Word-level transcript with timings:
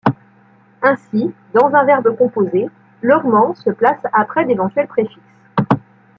Ainsi, 0.81 1.31
dans 1.53 1.67
un 1.75 1.85
verbe 1.85 2.17
composé, 2.17 2.67
l'augment 3.03 3.53
se 3.53 3.69
place 3.69 3.99
après 4.13 4.45
d'éventuels 4.45 4.87
préfixes. 4.87 5.19